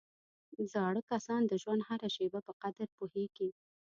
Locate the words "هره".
1.89-2.09